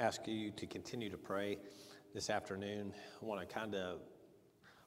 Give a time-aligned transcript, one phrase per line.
[0.00, 1.58] ask you to continue to pray
[2.14, 2.94] this afternoon.
[3.20, 3.98] I want to kind of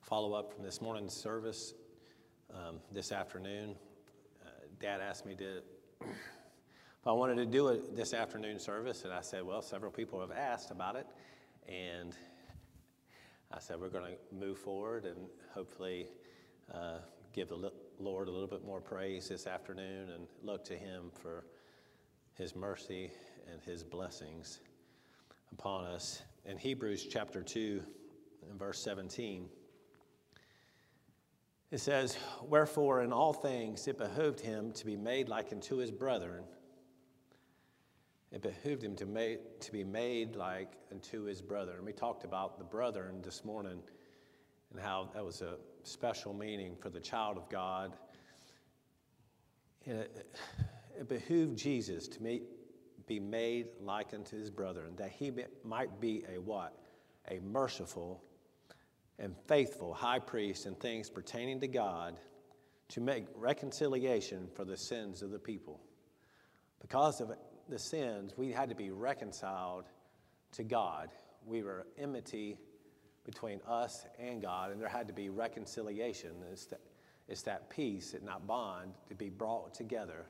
[0.02, 1.76] follow up from this morning's service
[2.52, 3.76] um, this afternoon.
[4.44, 4.50] Uh,
[4.80, 5.58] Dad asked me to,
[6.02, 10.20] if I wanted to do it this afternoon service, and I said, well, several people
[10.20, 11.06] have asked about it,
[11.70, 12.16] and
[13.52, 16.08] I said we're going to move forward and hopefully
[16.74, 16.98] uh,
[17.34, 21.46] give the Lord a little bit more praise this afternoon and look to Him for
[22.34, 23.12] His mercy
[23.52, 24.60] and His blessings
[25.54, 26.24] upon us.
[26.46, 27.82] In Hebrews chapter 2
[28.50, 29.48] and verse 17,
[31.72, 35.92] it says, Wherefore in all things it behooved him to be made like unto his
[35.92, 36.44] brethren.
[38.32, 41.86] It behooved him to, make, to be made like unto his brethren.
[41.86, 43.80] We talked about the brethren this morning
[44.72, 47.94] and how that was a special meaning for the child of God.
[49.86, 50.34] It,
[51.00, 52.44] it behooved Jesus to meet,
[53.08, 55.32] be made like unto his brethren, that he
[55.64, 56.78] might be a what?
[57.30, 58.24] A merciful
[59.20, 62.20] and faithful high priest in things pertaining to God
[62.90, 65.80] to make reconciliation for the sins of the people.
[66.82, 67.32] Because of
[67.70, 69.86] the sins, we had to be reconciled
[70.54, 71.10] to God.
[71.46, 72.58] We were enmity
[73.26, 76.32] between us and God, and there had to be reconciliation.
[76.52, 76.82] It's that,
[77.28, 80.26] it's that peace and that bond to be brought together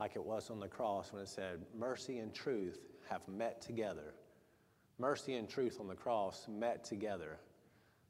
[0.00, 4.14] like it was on the cross when it said, Mercy and truth have met together.
[4.98, 7.38] Mercy and truth on the cross met together.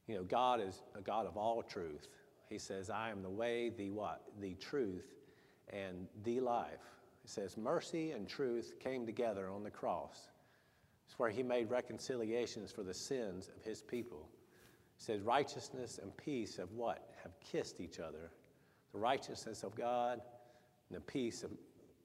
[0.06, 2.06] You know, God is a God of all truth.
[2.48, 4.22] He says, I am the way, the what?
[4.41, 5.14] The truth,
[5.72, 6.80] and the life.
[7.22, 10.28] He says, mercy and truth came together on the cross.
[11.06, 14.28] It's where he made reconciliations for the sins of his people.
[14.96, 17.14] He says, righteousness and peace have what?
[17.22, 18.30] Have kissed each other.
[18.92, 20.20] The righteousness of God
[20.88, 21.50] and the peace of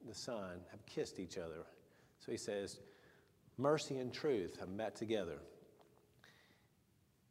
[0.08, 1.66] the Son have kissed each other.
[2.20, 2.80] So he says,
[3.58, 5.39] mercy and truth have met together.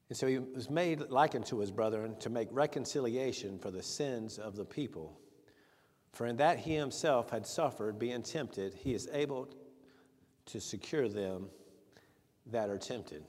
[0.08, 4.38] And so he was made like unto his brethren to make reconciliation for the sins
[4.38, 5.18] of the people.
[6.12, 9.48] For in that he himself had suffered, being tempted, he is able
[10.46, 11.48] to secure them
[12.46, 13.24] that are tempted.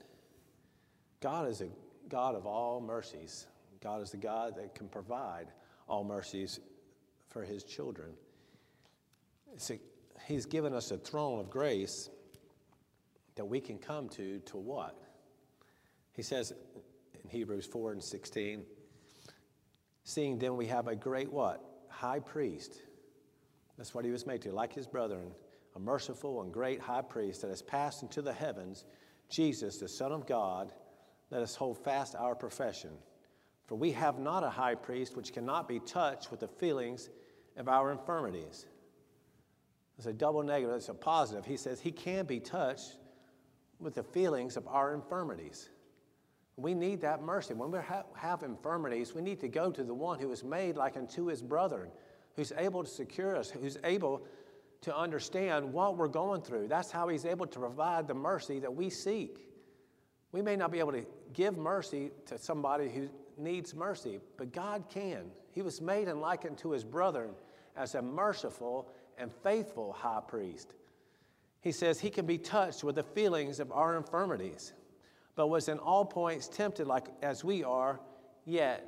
[1.20, 1.68] God is a
[2.08, 3.46] God of all mercies.
[3.82, 5.48] God is the God that can provide
[5.88, 6.60] all mercies
[7.28, 8.10] for his children.
[9.56, 9.80] See,
[10.26, 12.10] he's given us a throne of grace
[13.36, 14.98] that we can come to to what?
[16.12, 16.52] He says
[17.22, 18.64] in Hebrews 4 and 16,
[20.04, 21.62] seeing then we have a great what?
[21.88, 22.80] High priest.
[23.76, 25.30] That's what he was made to, like his brethren,
[25.74, 28.84] a merciful and great high priest that has passed into the heavens,
[29.28, 30.72] Jesus, the Son of God.
[31.30, 32.90] Let us hold fast our profession.
[33.66, 37.10] For we have not a high priest which cannot be touched with the feelings
[37.56, 38.66] of our infirmities
[39.96, 41.44] it's a double negative, it's a positive.
[41.44, 42.96] He says he can be touched
[43.78, 45.70] with the feelings of our infirmities.
[46.56, 47.54] We need that mercy.
[47.54, 47.78] When we
[48.14, 51.42] have infirmities, we need to go to the one who is made like unto his
[51.42, 51.90] brethren,
[52.34, 54.26] who's able to secure us, who's able
[54.82, 56.68] to understand what we're going through.
[56.68, 59.46] That's how he's able to provide the mercy that we seek.
[60.32, 63.08] We may not be able to give mercy to somebody who
[63.38, 65.30] needs mercy, but God can.
[65.52, 67.30] He was made and likened to his brethren
[67.76, 70.74] as a merciful and faithful high priest.
[71.60, 74.72] He says he can be touched with the feelings of our infirmities,
[75.34, 78.00] but was in all points tempted like as we are,
[78.44, 78.86] yet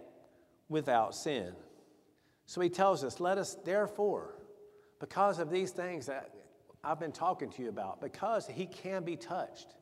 [0.69, 1.53] without sin.
[2.47, 4.35] So he tells us, let us therefore,
[5.01, 6.31] because of these things that
[6.85, 9.75] I've been talking to you about, because he can be touched,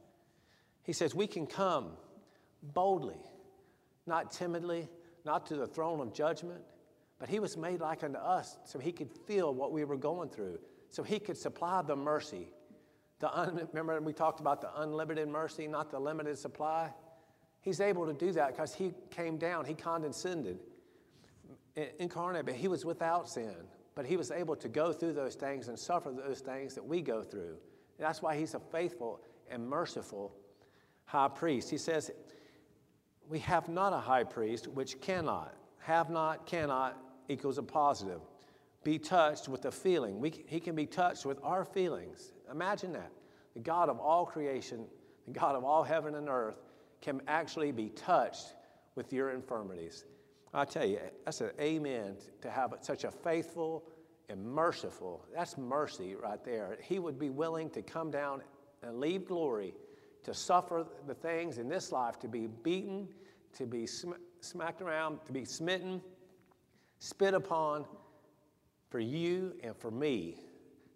[0.83, 1.91] he says we can come
[2.63, 3.21] boldly,
[4.07, 4.89] not timidly,
[5.25, 6.63] not to the throne of judgment,
[7.19, 10.29] but he was made like unto us so he could feel what we were going
[10.29, 10.59] through,
[10.91, 12.49] so he could supply the mercy.
[13.19, 16.93] The un, remember, we talked about the unlimited mercy, not the limited supply?
[17.61, 20.61] He's able to do that because he came down, he condescended,
[21.99, 23.55] incarnate, but he was without sin.
[23.95, 27.01] But he was able to go through those things and suffer those things that we
[27.01, 27.57] go through.
[27.99, 30.37] And that's why he's a faithful and merciful
[31.07, 31.71] high priest.
[31.71, 32.11] He says,
[33.29, 36.99] We have not a high priest which cannot, have not, cannot,
[37.29, 38.21] equals a positive.
[38.85, 40.21] Be touched with a feeling.
[40.21, 42.33] We, he can be touched with our feelings.
[42.51, 43.11] Imagine that.
[43.55, 44.85] The God of all creation,
[45.27, 46.61] the God of all heaven and earth,
[47.01, 48.55] can actually be touched
[48.95, 50.05] with your infirmities.
[50.55, 53.85] I tell you, that's an amen to have such a faithful
[54.29, 55.25] and merciful.
[55.35, 56.79] That's mercy right there.
[56.83, 58.43] He would be willing to come down
[58.83, 59.75] and leave glory,
[60.25, 63.09] to suffer the things in this life, to be beaten,
[63.55, 66.01] to be sm- smacked around, to be smitten,
[67.07, 67.85] spit upon
[68.91, 70.41] for you and for me.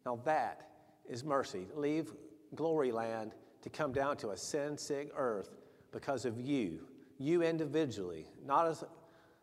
[0.05, 0.71] Now that
[1.09, 1.69] is mercy.
[1.77, 2.13] Leave
[2.57, 5.51] glory land to come down to a sin sick earth
[5.93, 6.81] because of you,
[7.19, 8.27] you individually.
[8.45, 8.85] Not as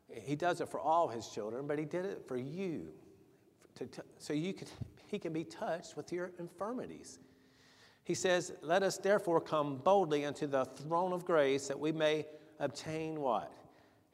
[0.10, 2.90] he does it for all his children, but he did it for you,
[3.76, 3.88] to,
[4.18, 4.70] so you could,
[5.08, 7.20] he can be touched with your infirmities.
[8.04, 12.26] He says, Let us therefore come boldly unto the throne of grace that we may
[12.60, 13.54] obtain what?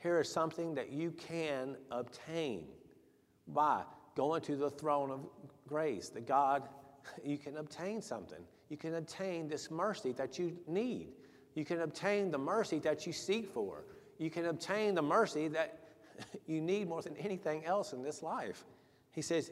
[0.03, 2.65] Here is something that you can obtain.
[3.47, 3.83] By
[4.15, 5.21] going to the throne of
[5.65, 6.67] grace, that God,
[7.25, 8.43] you can obtain something.
[8.69, 11.13] You can obtain this mercy that you need.
[11.55, 13.85] You can obtain the mercy that you seek for.
[14.17, 15.79] You can obtain the mercy that
[16.47, 18.65] you need more than anything else in this life.
[19.11, 19.51] He says,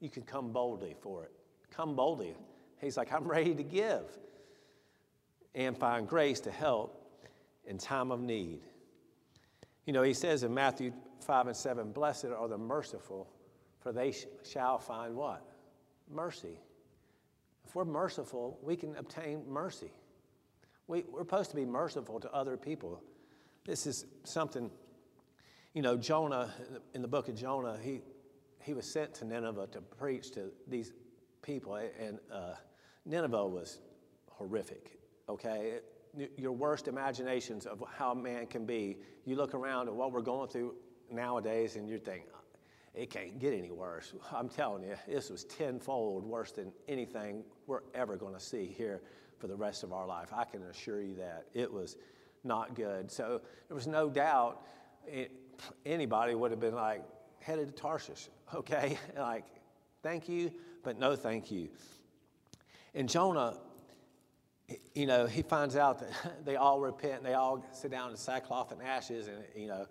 [0.00, 1.32] You can come boldly for it.
[1.70, 2.34] Come boldly.
[2.80, 4.04] He's like, I'm ready to give
[5.54, 6.98] and find grace to help
[7.66, 8.60] in time of need.
[9.86, 13.28] You know, he says in Matthew 5 and 7, Blessed are the merciful,
[13.80, 15.44] for they sh- shall find what?
[16.10, 16.58] Mercy.
[17.66, 19.90] If we're merciful, we can obtain mercy.
[20.86, 23.02] We, we're supposed to be merciful to other people.
[23.64, 24.70] This is something,
[25.74, 26.52] you know, Jonah,
[26.94, 28.02] in the book of Jonah, he,
[28.60, 30.92] he was sent to Nineveh to preach to these
[31.42, 32.54] people, and uh,
[33.04, 33.78] Nineveh was
[34.30, 34.98] horrific,
[35.28, 35.78] okay?
[36.36, 40.20] Your worst imaginations of how a man can be, you look around at what we're
[40.20, 40.74] going through
[41.10, 42.24] nowadays and you think,
[42.94, 44.12] it can't get any worse.
[44.32, 49.00] I'm telling you, this was tenfold worse than anything we're ever going to see here
[49.38, 50.28] for the rest of our life.
[50.34, 51.46] I can assure you that.
[51.54, 51.96] It was
[52.44, 53.10] not good.
[53.10, 54.66] So there was no doubt
[55.06, 55.32] it,
[55.86, 57.02] anybody would have been like,
[57.40, 58.98] headed to Tarshish, okay?
[59.16, 59.44] like,
[60.02, 61.68] thank you, but no thank you.
[62.94, 63.56] And Jonah,
[64.94, 68.16] you know, he finds out that they all repent, and they all sit down in
[68.16, 69.86] sackcloth and ashes, and, you know,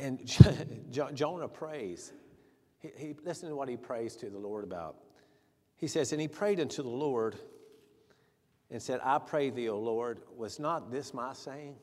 [0.00, 0.20] and
[1.14, 2.12] Jonah prays.
[2.78, 4.96] He, he, listen to what he prays to the Lord about.
[5.76, 7.36] He says, And he prayed unto the Lord
[8.70, 11.76] and said, I pray thee, O Lord, was not this my saying?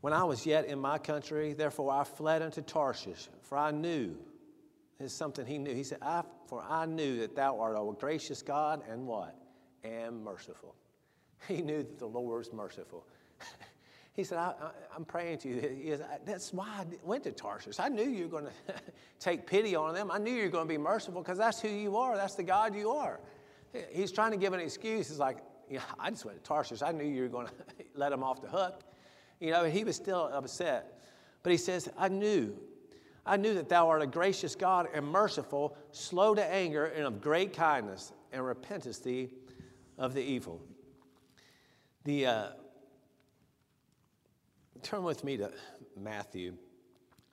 [0.00, 4.16] When I was yet in my country, therefore I fled unto Tarshish, for I knew
[5.00, 5.74] is something he knew.
[5.74, 9.36] He said, I, For I knew that thou art a gracious God and what?
[9.84, 10.74] And merciful.
[11.46, 13.04] He knew that the Lord was merciful.
[14.14, 14.54] he said, I,
[14.96, 16.02] am praying to you.
[16.24, 17.78] That's why I went to Tarsus.
[17.78, 18.74] I knew you were going to
[19.20, 20.10] take pity on them.
[20.10, 22.16] I knew you were going to be merciful because that's who you are.
[22.16, 23.20] That's the God you are.
[23.90, 25.08] He's trying to give an excuse.
[25.08, 25.36] He's like,
[25.68, 26.80] yeah, I just went to Tarsus.
[26.80, 27.52] I knew you were going to
[27.94, 28.84] let him off the hook.
[29.38, 31.02] You know, he was still upset.
[31.42, 32.56] But he says, I knew
[33.26, 37.22] I knew that thou art a gracious God and merciful, slow to anger, and of
[37.22, 39.30] great kindness, and repentest thee
[39.98, 40.60] of the evil.
[42.04, 42.46] The uh,
[44.82, 45.50] turn with me to
[45.96, 46.54] Matthew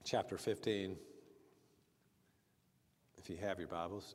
[0.04, 0.96] chapter 15,
[3.18, 4.14] if you have your Bibles.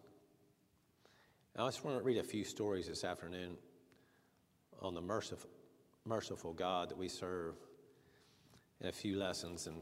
[1.55, 3.57] I just want to read a few stories this afternoon
[4.81, 5.49] on the merciful,
[6.05, 7.55] merciful God that we serve,
[8.79, 9.81] and a few lessons and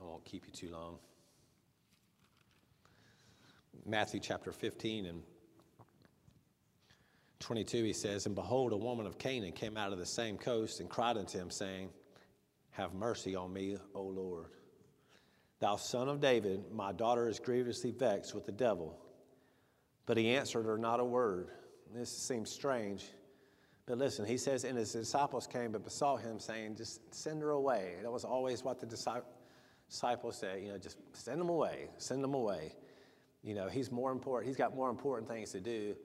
[0.00, 0.98] I won't keep you too long.
[3.86, 5.22] Matthew chapter 15 and
[7.40, 10.80] 22, he says, And behold, a woman of Canaan came out of the same coast
[10.80, 11.88] and cried unto him, saying,
[12.70, 14.46] Have mercy on me, O Lord.
[15.58, 18.98] Thou son of David, my daughter is grievously vexed with the devil.
[20.06, 21.48] But he answered her not a word.
[21.94, 23.06] This seems strange.
[23.86, 27.50] But listen, he says, And his disciples came but besought him, saying, Just send her
[27.50, 27.96] away.
[28.02, 32.34] That was always what the disciples say, you know, just send them away, send them
[32.34, 32.74] away.
[33.42, 35.96] You know, he's more important, he's got more important things to do.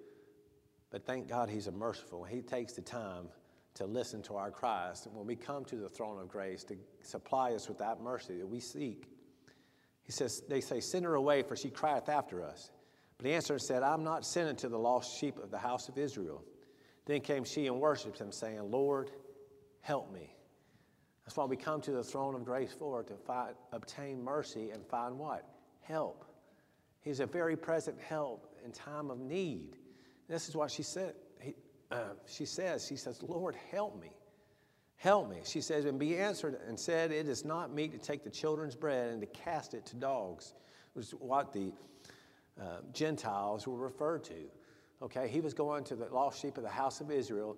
[0.95, 2.23] But thank God he's a merciful.
[2.23, 3.27] He takes the time
[3.73, 5.05] to listen to our cries.
[5.05, 8.37] And When we come to the throne of grace to supply us with that mercy
[8.37, 9.09] that we seek,
[10.03, 12.71] he says, they say, send her away, for she crieth after us.
[13.17, 15.89] But he answered and said, I'm not sending to the lost sheep of the house
[15.89, 16.41] of Israel.
[17.05, 19.11] Then came she and worshipped him, saying, Lord,
[19.81, 20.33] help me.
[21.25, 24.87] That's why we come to the throne of grace for, to find, obtain mercy and
[24.87, 25.45] find what?
[25.81, 26.23] Help.
[27.01, 29.75] He's a very present help in time of need.
[30.27, 31.13] This is what she said.
[31.39, 31.55] He,
[31.91, 34.11] uh, she says, she says, Lord, help me.
[34.97, 35.37] Help me.
[35.43, 38.75] She says, and be answered and said, It is not meet to take the children's
[38.75, 40.53] bread and to cast it to dogs,
[40.93, 41.71] which is what the
[42.59, 44.33] uh, Gentiles were referred to.
[45.01, 47.57] Okay, he was going to the lost sheep of the house of Israel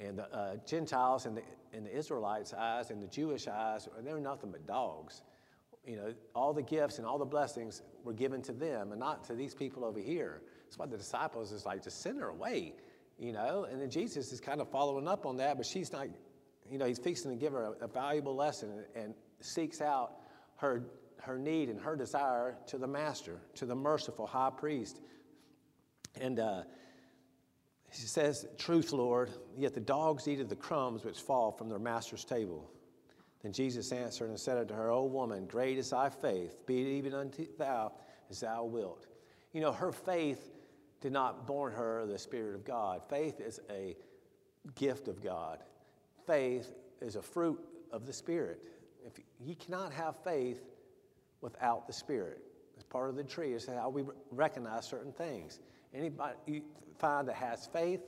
[0.00, 4.12] and the uh, Gentiles and the, and the Israelites' eyes and the Jewish eyes, they
[4.12, 5.22] were nothing but dogs.
[5.86, 9.24] You know, all the gifts and all the blessings were given to them and not
[9.24, 10.42] to these people over here.
[10.72, 12.72] That's why the disciples is like, just send her away,
[13.18, 13.66] you know.
[13.70, 16.06] And then Jesus is kind of following up on that, but she's not,
[16.70, 20.14] you know, he's fixing to give her a, a valuable lesson and, and seeks out
[20.56, 20.82] her,
[21.20, 25.02] her need and her desire to the master, to the merciful high priest.
[26.18, 26.62] And, uh,
[27.90, 31.78] He says, Truth, Lord, yet the dogs eat of the crumbs which fall from their
[31.78, 32.70] master's table.
[33.42, 36.86] Then Jesus answered and said unto her, O woman, great is thy faith, be it
[36.86, 37.92] even unto thou
[38.30, 39.06] as thou wilt.
[39.52, 40.48] You know, her faith
[41.02, 43.02] did not born her the Spirit of God.
[43.04, 43.96] Faith is a
[44.76, 45.58] gift of God.
[46.26, 48.60] Faith is a fruit of the Spirit.
[49.04, 50.62] If you cannot have faith
[51.42, 52.38] without the Spirit.
[52.74, 53.52] It's part of the tree.
[53.52, 55.60] It's how we recognize certain things.
[55.92, 56.62] Anybody you
[56.98, 58.00] find that has faith,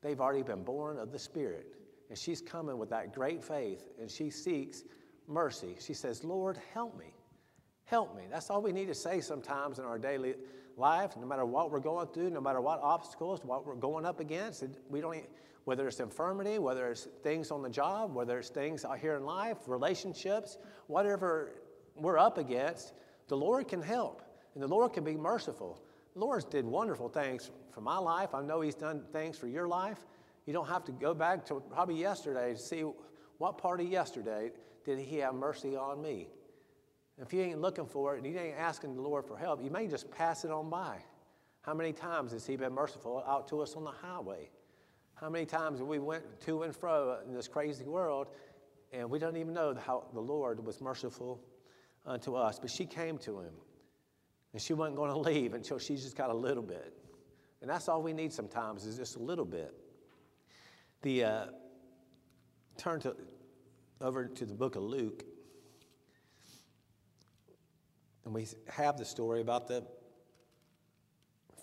[0.00, 1.66] they've already been born of the Spirit.
[2.08, 4.84] And she's coming with that great faith, and she seeks
[5.26, 5.76] mercy.
[5.80, 7.14] She says, Lord, help me.
[7.84, 8.22] Help me.
[8.30, 10.34] That's all we need to say sometimes in our daily
[10.76, 14.20] life, no matter what we're going through, no matter what obstacles, what we're going up
[14.20, 14.64] against.
[14.88, 15.24] We don't,
[15.64, 19.24] whether it's infirmity, whether it's things on the job, whether it's things out here in
[19.24, 21.52] life, relationships, whatever
[21.94, 22.94] we're up against,
[23.28, 24.22] the Lord can help
[24.54, 25.82] and the Lord can be merciful.
[26.14, 28.34] The Lord's did wonderful things for my life.
[28.34, 29.98] I know He's done things for your life.
[30.46, 32.84] You don't have to go back to probably yesterday to see
[33.38, 34.50] what part of yesterday
[34.84, 36.28] did He have mercy on me.
[37.20, 39.70] If you ain't looking for it and you ain't asking the Lord for help, you
[39.70, 40.98] may just pass it on by.
[41.62, 44.50] How many times has He been merciful out to us on the highway?
[45.14, 48.28] How many times we went to and fro in this crazy world
[48.92, 51.40] and we don't even know how the Lord was merciful
[52.04, 52.58] unto us?
[52.58, 53.54] But she came to Him
[54.52, 56.92] and she wasn't going to leave until she just got a little bit.
[57.60, 59.72] And that's all we need sometimes is just a little bit.
[61.02, 61.46] The uh,
[62.76, 63.14] turn to
[64.00, 65.24] over to the book of Luke,
[68.24, 69.84] and we have the story about the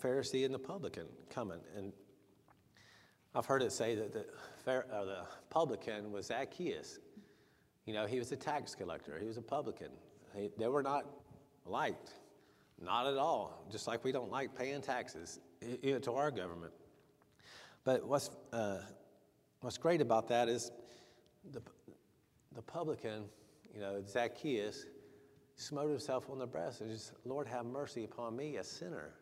[0.02, 1.60] Pharisee and the publican coming.
[1.76, 1.92] And
[3.34, 4.26] I've heard it say that the,
[4.70, 6.98] uh, the publican was Zacchaeus.
[7.86, 9.90] You know, he was a tax collector, he was a publican.
[10.34, 11.06] He, they were not
[11.66, 12.12] liked,
[12.80, 15.40] not at all, just like we don't like paying taxes
[15.82, 16.72] you know, to our government.
[17.84, 18.78] But what's, uh,
[19.60, 20.70] what's great about that is
[21.52, 21.62] the,
[22.54, 23.24] the publican,
[23.74, 24.86] you know, Zacchaeus,
[25.60, 29.14] smote himself on the breast and just, Lord, have mercy upon me, a sinner.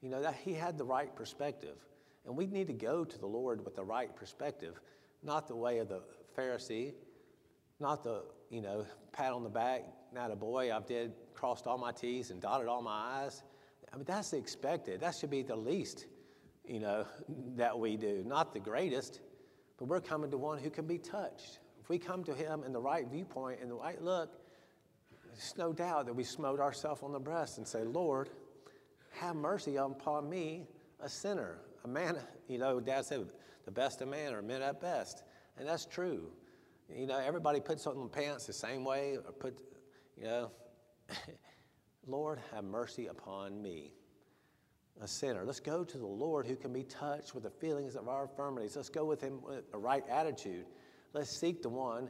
[0.00, 1.76] You know, that he had the right perspective.
[2.26, 4.80] And we need to go to the Lord with the right perspective,
[5.22, 6.02] not the way of the
[6.36, 6.92] Pharisee,
[7.80, 11.78] not the, you know, pat on the back, not a boy, I've did, crossed all
[11.78, 13.42] my T's and dotted all my I's.
[13.92, 15.00] I mean, that's expected.
[15.00, 16.06] That should be the least,
[16.66, 17.06] you know,
[17.56, 18.22] that we do.
[18.26, 19.20] Not the greatest,
[19.78, 21.60] but we're coming to one who can be touched.
[21.80, 24.37] If we come to him in the right viewpoint, in the right look,
[25.38, 28.28] there's no doubt that we smote ourselves on the breast and say, Lord,
[29.12, 30.66] have mercy upon me,
[31.00, 31.58] a sinner.
[31.84, 32.18] A man,
[32.48, 33.24] you know, Dad said,
[33.64, 35.22] the best of man are men at best.
[35.56, 36.32] And that's true.
[36.92, 39.60] You know, everybody puts on pants the same way, or put,
[40.16, 40.50] you know,
[42.06, 43.92] Lord, have mercy upon me,
[45.00, 45.44] a sinner.
[45.44, 48.74] Let's go to the Lord who can be touched with the feelings of our infirmities.
[48.74, 50.66] Let's go with him with a right attitude.
[51.12, 52.08] Let's seek the one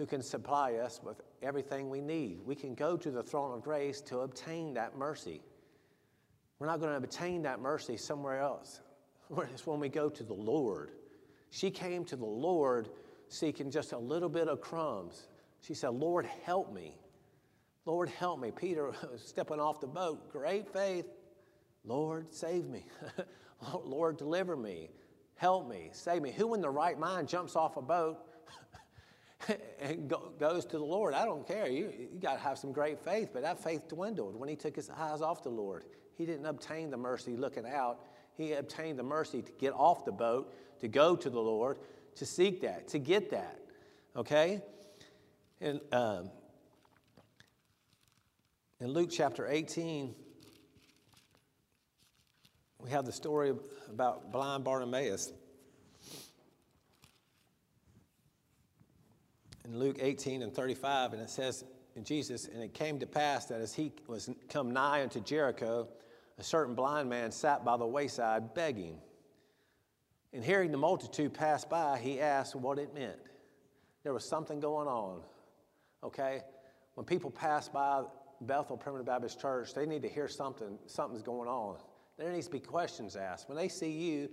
[0.00, 2.38] who can supply us with everything we need.
[2.46, 5.42] We can go to the throne of grace to obtain that mercy.
[6.58, 8.80] We're not going to obtain that mercy somewhere else.
[9.52, 10.92] It's when we go to the Lord.
[11.50, 12.88] She came to the Lord
[13.28, 15.28] seeking just a little bit of crumbs.
[15.60, 16.96] She said, Lord, help me.
[17.84, 18.52] Lord, help me.
[18.52, 20.32] Peter stepping off the boat.
[20.32, 21.08] Great faith.
[21.84, 22.86] Lord, save me.
[23.84, 24.88] Lord, deliver me.
[25.34, 25.90] Help me.
[25.92, 26.32] Save me.
[26.32, 28.29] Who in the right mind jumps off a boat
[29.80, 31.14] and go, goes to the Lord.
[31.14, 31.68] I don't care.
[31.68, 34.76] You, you got to have some great faith, but that faith dwindled when he took
[34.76, 35.84] his eyes off the Lord.
[36.16, 38.00] He didn't obtain the mercy looking out.
[38.36, 41.78] He obtained the mercy to get off the boat, to go to the Lord,
[42.16, 43.58] to seek that, to get that.
[44.16, 44.62] Okay?
[45.60, 46.30] And um,
[48.80, 50.14] in Luke chapter 18,
[52.78, 53.52] we have the story
[53.90, 55.32] about blind Bartimaeus.
[59.70, 63.46] In Luke 18 and 35, and it says in Jesus, and it came to pass
[63.46, 65.88] that as he was come nigh unto Jericho,
[66.38, 68.98] a certain blind man sat by the wayside begging.
[70.32, 73.18] And hearing the multitude pass by, he asked what it meant.
[74.02, 75.22] There was something going on.
[76.02, 76.42] Okay?
[76.94, 78.02] When people pass by
[78.40, 81.76] Bethel Primitive Baptist Church, they need to hear something, something's going on.
[82.16, 83.48] There needs to be questions asked.
[83.48, 84.30] When they see you,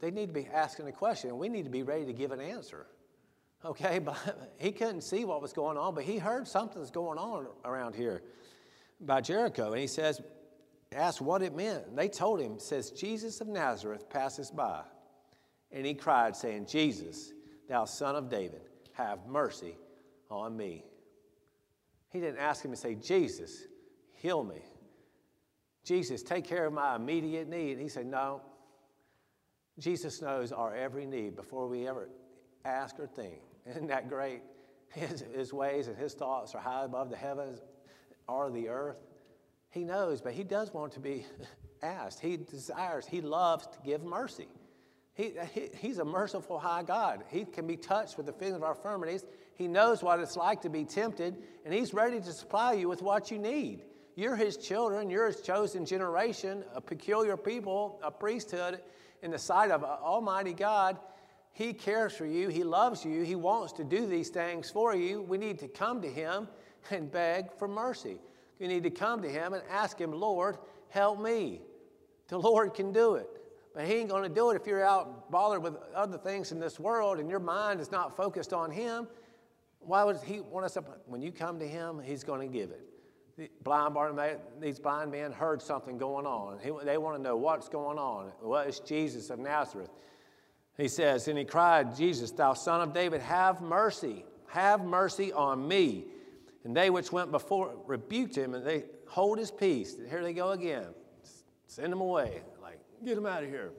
[0.00, 2.30] they need to be asking a question, and we need to be ready to give
[2.30, 2.86] an answer.
[3.64, 4.16] Okay, but
[4.58, 8.22] he couldn't see what was going on, but he heard something's going on around here
[9.00, 9.72] by Jericho.
[9.72, 10.20] And he says,
[10.92, 11.94] asked what it meant.
[11.96, 14.82] They told him, says, Jesus of Nazareth passes by.
[15.70, 17.32] And he cried, saying, Jesus,
[17.68, 18.62] thou son of David,
[18.92, 19.76] have mercy
[20.30, 20.84] on me.
[22.10, 23.64] He didn't ask him to say, Jesus,
[24.14, 24.62] heal me.
[25.84, 27.78] Jesus, take care of my immediate need.
[27.78, 28.42] He said, No.
[29.78, 32.08] Jesus knows our every need before we ever
[32.68, 33.40] ask or think.
[33.66, 34.42] Isn't that great?
[34.90, 37.60] His, his ways and his thoughts are high above the heavens
[38.26, 39.00] or the earth.
[39.70, 41.26] He knows, but he does want to be
[41.82, 42.20] asked.
[42.20, 44.48] He desires, he loves to give mercy.
[45.14, 47.24] He, he, he's a merciful high God.
[47.28, 49.24] He can be touched with the feelings of our infirmities.
[49.56, 53.02] He knows what it's like to be tempted, and he's ready to supply you with
[53.02, 53.82] what you need.
[54.14, 58.80] You're his children, you're his chosen generation, a peculiar people, a priesthood
[59.22, 60.98] in the sight of Almighty God.
[61.58, 65.22] He cares for you, He loves you, He wants to do these things for you.
[65.22, 66.46] We need to come to Him
[66.92, 68.20] and beg for mercy.
[68.60, 71.60] We need to come to Him and ask Him, Lord, help me.
[72.28, 73.28] The Lord can do it.
[73.74, 76.60] But He ain't going to do it if you're out bothered with other things in
[76.60, 79.08] this world and your mind is not focused on Him.
[79.80, 80.84] Why would He want us to?
[81.06, 82.86] When you come to Him, He's going to give it
[83.36, 86.60] The blind Bartimaeus, these blind men heard something going on.
[86.60, 88.30] He, they want to know what's going on.
[88.40, 89.90] Well, it's Jesus of Nazareth.
[90.78, 95.66] He says, and he cried, Jesus, thou son of David, have mercy, have mercy on
[95.66, 96.04] me.
[96.64, 99.96] And they which went before rebuked him, and they hold his peace.
[100.08, 100.86] Here they go again.
[101.66, 102.42] Send him away.
[102.62, 103.72] Like, get him out of here.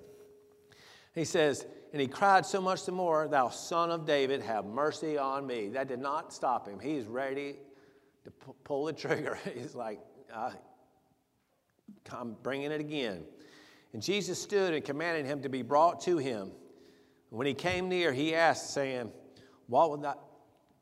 [1.16, 5.18] He says, and he cried so much the more, Thou son of David, have mercy
[5.18, 5.70] on me.
[5.70, 6.80] That did not stop him.
[6.80, 7.56] He's ready
[8.26, 8.32] to
[8.64, 9.40] pull the trigger.
[9.56, 10.00] He's like,
[12.12, 13.24] I'm bringing it again.
[13.94, 16.52] And Jesus stood and commanded him to be brought to him.
[17.30, 19.12] When he came near, he asked, saying,
[19.68, 20.18] What will thou,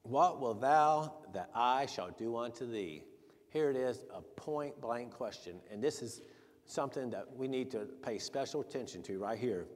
[0.04, 3.04] what will thou that I shall do unto thee?
[3.50, 5.60] Here it is, a point blank question.
[5.72, 6.22] And this is
[6.66, 9.68] something that we need to pay special attention to right here.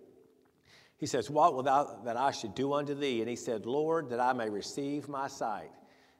[0.97, 3.21] He says, What will thou that I should do unto thee?
[3.21, 5.71] And he said, Lord, that I may receive my sight.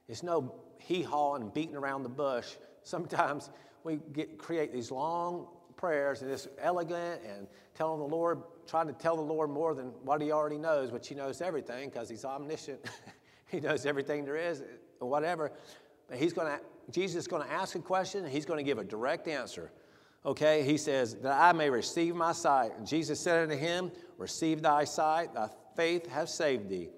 [0.08, 2.48] It's no hee haw and beating around the bush.
[2.82, 3.50] Sometimes
[3.84, 8.92] we get, create these long prayers and it's elegant and telling the Lord, trying to
[8.92, 12.24] tell the Lord more than what He already knows, which He knows everything because He's
[12.24, 12.80] omniscient.
[13.46, 14.62] he knows everything there is,
[15.00, 15.52] or whatever.
[16.08, 16.60] But He's going to,
[16.90, 19.70] Jesus is going to ask a question and He's going to give a direct answer.
[20.24, 22.76] Okay, he says, that I may receive my sight.
[22.78, 26.90] And Jesus said unto him, Receive thy sight, thy faith hath saved thee.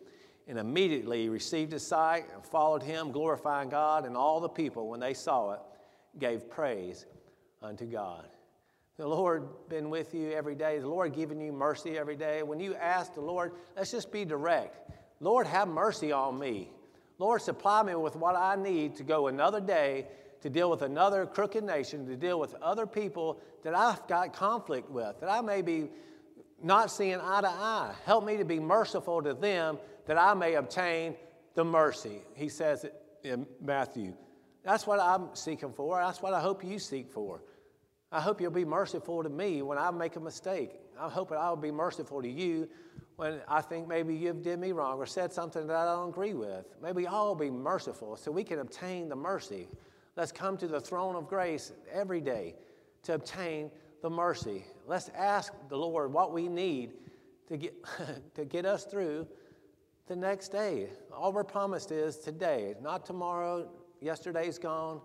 [0.46, 4.04] And immediately he received his sight and followed him, glorifying God.
[4.04, 5.60] And all the people, when they saw it,
[6.18, 7.06] gave praise
[7.62, 8.28] unto God.
[8.96, 10.78] The Lord been with you every day.
[10.78, 12.42] The Lord giving you mercy every day.
[12.42, 14.92] When you ask the Lord, let's just be direct.
[15.20, 16.70] Lord, have mercy on me.
[17.18, 20.07] Lord, supply me with what I need to go another day
[20.42, 24.90] to deal with another crooked nation, to deal with other people that I've got conflict
[24.90, 25.88] with, that I may be
[26.62, 27.94] not seeing eye to eye.
[28.04, 31.16] Help me to be merciful to them that I may obtain
[31.54, 32.22] the mercy.
[32.35, 34.14] He says it in Matthew.
[34.62, 35.98] That's what I'm seeking for.
[35.98, 37.42] That's what I hope you seek for.
[38.14, 40.70] I hope you'll be merciful to me when I make a mistake.
[40.96, 42.68] I hope that I'll be merciful to you
[43.16, 46.33] when I think maybe you've did me wrong or said something that I don't agree
[46.33, 46.64] with.
[46.81, 49.66] Maybe all be merciful so we can obtain the mercy.
[50.14, 52.55] Let's come to the throne of grace every day
[53.03, 53.68] to obtain
[54.00, 54.64] the mercy.
[54.87, 56.92] Let's ask the Lord what we need
[57.48, 57.74] to get,
[58.37, 59.27] to get us through
[60.07, 60.88] the next day.
[61.12, 63.68] All we're promised is today, not tomorrow,
[64.00, 65.00] yesterday's gone,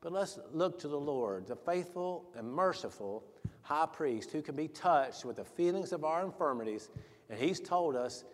[0.00, 3.24] but let's look to the Lord, the faithful and merciful
[3.62, 6.88] high priest who can be touched with the feelings of our infirmities.
[7.28, 8.24] And he's told us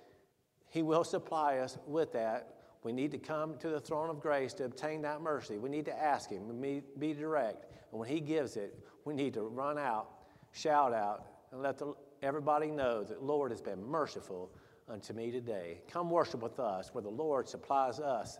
[0.70, 2.54] he will supply us with that.
[2.82, 5.58] We need to come to the throne of grace to obtain that mercy.
[5.58, 7.66] We need to ask him, we be direct.
[7.90, 10.08] And when he gives it, we need to run out,
[10.52, 14.50] shout out, and let the, everybody know that the Lord has been merciful
[14.88, 15.80] unto me today.
[15.90, 18.38] Come worship with us where the Lord supplies us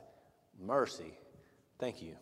[0.61, 1.19] mercy.
[1.79, 2.17] Thank you.